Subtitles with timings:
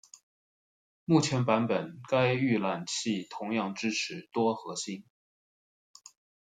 [1.05, 5.05] 目前版本该预览器同样支持多核心。